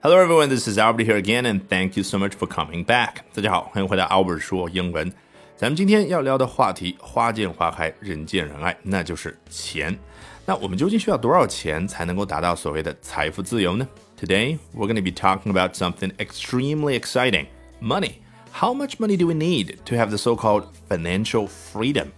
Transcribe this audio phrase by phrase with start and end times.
[0.00, 3.16] Hello everyone, this is Albert here again, and thank you so much for coming back.
[3.32, 5.12] 大家好，欢迎回到 Albert 说英文。
[5.56, 9.96] 咱们今天要聊的话题，花见花开，人见人爱，那就是钱。
[10.44, 13.86] 那我们究竟需要多少钱才能够达到所谓的财富自由呢？
[14.20, 17.46] Today we're going to be talking about something extremely exciting:
[17.80, 18.14] money.
[18.52, 22.08] How much money do we need to have the so-called financial freedom?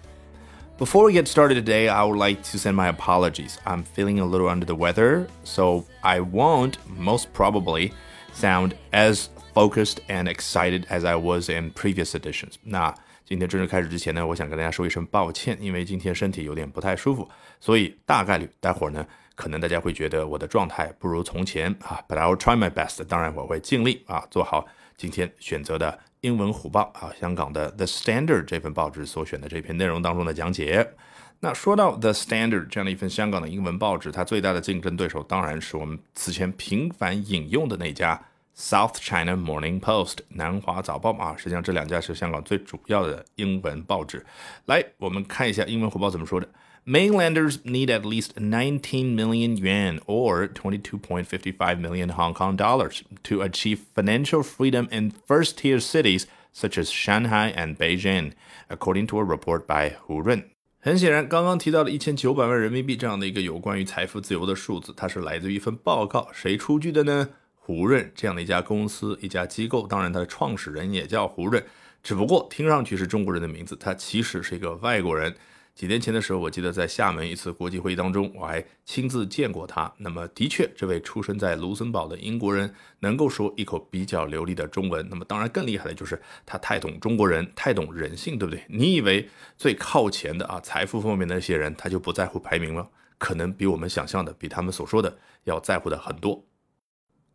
[0.78, 3.58] Before we get started today, I would like to send my apologies.
[3.64, 7.92] I'm feeling a little under the weather, so I won't, most probably,
[8.32, 12.54] sound as focused and excited as I was in previous editions.
[12.64, 12.92] 那
[13.24, 17.28] 今天正式开始之前呢，我想跟大家说一声抱歉，因为今天身体有点不太舒服，
[17.60, 22.02] 所以大概率待会儿呢，可能大家会觉得我的状态不如从前啊。
[22.08, 26.00] But I will try my best，当然我会尽力啊，做好今天选择的。
[26.21, 30.95] 英文虎报啊，香港的 The Standard 这份报纸所选的这篇内容当中的讲解。
[31.39, 38.21] 那说到 The Standard 这样的一份香港的英文报纸，它最大的竞争对手当然是我们此前频繁引用的那家
[38.58, 41.36] South China Morning Post 南华早报啊。
[41.36, 44.24] 实际上这两家是香港最主要的英文报纸。
[44.66, 46.48] 来，我们看一下英文虎报怎么说的。
[46.86, 54.42] Mainlanders need at least 19 million yuan or 22.55 million Hong Kong dollars to achieve financial
[54.42, 58.32] freedom in first tier cities such as Shanghai and Beijing,
[58.68, 60.44] according to a report by Hu Run.
[60.78, 67.30] 很显然，刚刚提到的一千九百万人民币这样的一个有关于财富自由的数字，它是来自于一份报告，谁出具的呢？
[67.69, 71.63] 胡润这样的一家公司、一家机构，当然它的创始人也叫胡润，
[72.01, 75.35] 只不过听上去是中国人的名字，他其实是一个外国人。
[75.75, 79.93] 几年前的时候，我记得在厦门一次国际会议当中，我还亲自见过他。
[79.97, 85.07] 那么，的确，这位出生在卢森堡的英国人能够说一口比较流利的中文。
[85.07, 88.63] 那么，当然更厉害的就是他太懂中国人，太懂人性，对不对？
[88.67, 92.89] 你以为最靠前的啊，财富方面的那些人，他就不在乎排名了？
[93.19, 96.43] 可能比我们想象的，比他们所说的要在乎的很多。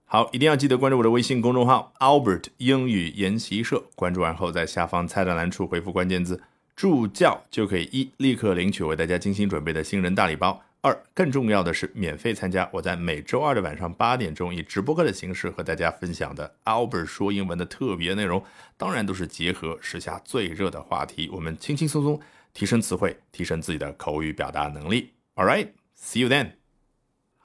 [0.06, 3.82] 好，一定要记得关注我的微信公众号 Albert 英语研习社。
[3.96, 6.40] 关注完后，在下方菜单栏处回复关键字。
[6.76, 10.62] 助教就可以一立刻领取为大家精心准备的新人大礼包。
[10.82, 18.44] 二，更重要的是免费参加我在每周二的晚上八点钟以直播课的形式和大家分享的 Albert 说英文的特别内容。
[18.76, 22.20] 当然都是结合时下最热的话题，我们轻轻松松
[22.52, 25.12] 提升词汇，提升自己的口语表达能力。
[25.36, 26.63] All right，see you then。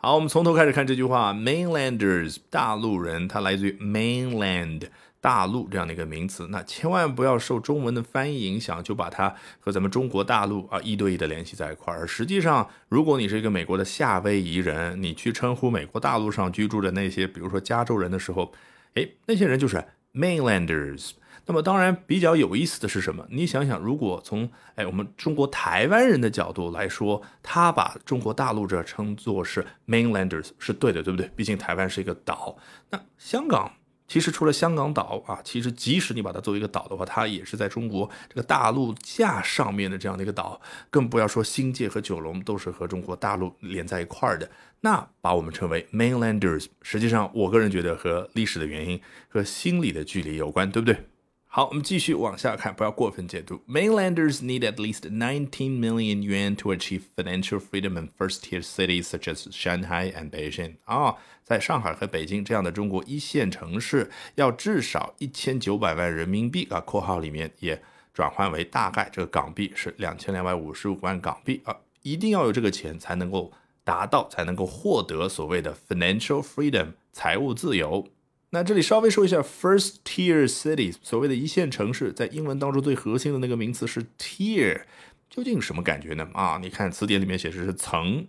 [0.01, 4.83] 好，我们从头开始看这句话：Mainlanders，大陆人，它来自于 Mainland。
[5.19, 12.07] 大陆这样的一个名词，那千万不要受中文的翻译影响，就把它和咱们中国大陆啊一对一的联系在一块儿。
[12.07, 18.53] 实际上，如果你是一个美国的夏威夷人，你去称呼美国大陆上居住的那些，比如说加州人的时候，
[18.93, 19.83] 哎，那些人就是
[20.13, 21.09] mainlanders。
[21.49, 23.25] 那么，当然比较有意思的是什么？
[23.31, 31.27] 你想想，如果从哎我们中国台湾人的角度来说，他把中国大陆这称作是 mainlanders 是对的，对不对？
[31.35, 32.55] 毕竟台湾是一个岛。
[32.91, 33.73] 那香港。
[34.07, 44.49] 其实除了香港岛啊，其实即使你把它作为一个岛的话，它也是在中国这个大陆架上面的这样的一个岛，更不要说新界和九龙都是和中国大陆连在一块儿的。
[44.81, 51.05] 那把我们称为 mainlanders，实际上我个人觉得和历史的原因和心理的距离有关，对不对？
[51.51, 53.59] 好，我们继续往下看，不要过分解读。
[53.67, 55.49] Mainlanders need at least 19
[55.79, 60.75] million yuan to achieve financial freedom in first-tier cities such as Shanghai and Beijing。
[60.85, 66.79] 啊，在上海和北京这样的中国一线城市，要至少一千九百万人民币啊。
[66.81, 67.81] 括号里面也
[68.13, 73.51] 转换为大概这个港币是两千两百五十五万港币啊，一定要有这个钱才能够
[73.83, 78.07] 达到，才能够获得所谓的 financial freedom 财务自由。
[78.51, 84.81] 那这里稍微说一下，first tier cities，所谓的一线城市，在英文当中最核心的那个名词是 tier，
[85.29, 86.27] 究竟什么感觉呢？
[86.33, 88.27] 啊，你看词典里面写的是层，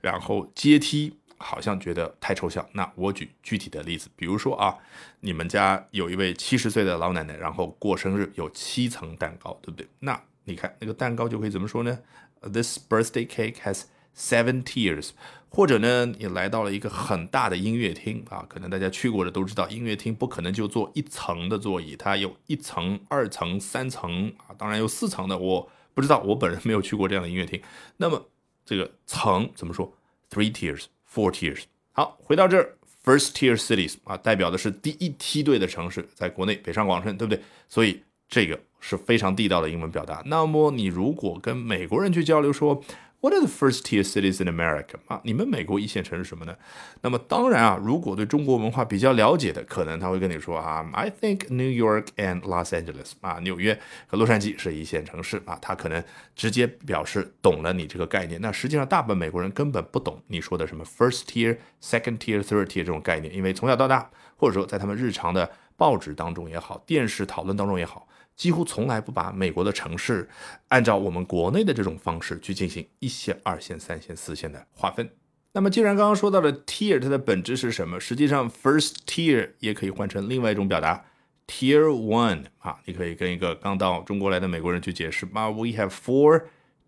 [0.00, 2.68] 然后阶梯，好像觉得太抽象。
[2.72, 4.76] 那我举具体的例子，比如说啊，
[5.20, 9.86] 你们家有一位七十岁的老奶奶，然后过生日有七层蛋糕，对不对？
[10.00, 11.96] 那你看那个蛋糕就可以怎么说呢
[12.40, 13.82] ？This birthday cake has
[14.16, 15.10] seven tiers。
[15.52, 25.36] 或者呢，你来到了一个很大的音乐厅啊，可能大家去过的都知道，音乐厅不可能就坐一层的座椅，它有一层、二层、三层啊，当然有四层的。
[25.36, 27.60] 我不知道，我本人没有去过这样的音乐厅。
[27.96, 28.24] 那么
[28.64, 29.92] 这个层怎么说
[30.30, 31.64] ？Three tiers, four tiers。
[31.90, 37.42] 好，回到这儿，first tier cities 啊，代表的是第一梯队的城市，在国内北上广深，对不对？
[37.68, 40.22] 所以这个是非常地道的英文表达。
[40.26, 42.80] 那么你如果跟美国人去交流说，
[43.22, 44.94] What are the first tier cities in America？
[45.06, 46.56] 啊，你们美国一线城市什么呢？
[47.02, 56.02] 那么当然啊，如果对中国文化比较了解的，可能他会跟你说啊，I think New York and Los Angeles 啊，纽约和洛杉矶是一线城市啊，他可能
[56.34, 58.40] 直接表示懂了你这个概念。
[58.40, 68.08] 那实际上，大部分美国人根本不懂你说的什么 first tier、second tier、third tier 这种概念，因为从小到大，或者说在他们日常的报纸当中也好，电视讨论当中也好。
[68.34, 70.26] 几乎从来不把美国的城市
[70.68, 75.10] 按照我们国内的这种方式去进行一线、二线、三线、四线的划分。
[75.52, 78.00] 那么，既然刚刚说到了 tier，它的本质是什么？
[78.00, 81.04] 实际上，first tier 也可以换成另外一种表达
[81.46, 86.44] ，tier one 啊，你可以跟一个刚到中国来的美国人去解释啊，We have four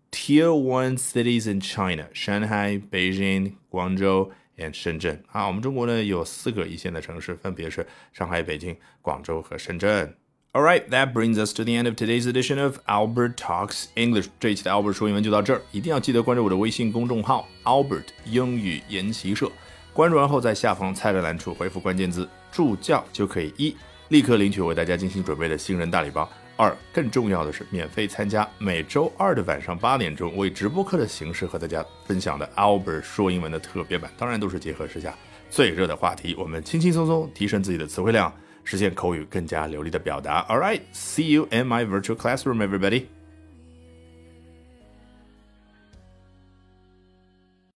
[0.09, 5.23] tier one cities in China: Shanghai, Beijing, Guangzhou and 深圳。
[5.31, 10.15] 啊，我们中国呢有四个一线的城市，分别是上海、北京、广州和深圳。
[10.53, 14.27] All right, that brings us to the end of today's edition of Albert Talks English。
[14.39, 19.51] 这一期的 Albert 说英文就到这儿，一定要记得关注我的微信公众号 Albert 英语研习社。
[19.93, 23.75] 关注完后，在下方菜单栏处回复关键字“助教”，就可以一
[24.09, 34.11] 立刻领取为大家精心准备的新人大礼包；二，更重要的是，免费参加每周二的晚上八点钟，为直播课的形式和大家分享的 Albert 说英文的特别版。
[34.17, 35.15] 当然，都是结合时下
[35.49, 38.33] 最热的话题，我们轻轻松松提升自己的词汇量。
[38.65, 40.41] 实现口语更加流利的表达。
[40.47, 43.07] All right, see you in my virtual classroom, everybody.